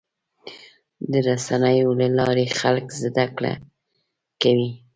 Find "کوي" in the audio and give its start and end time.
4.41-4.71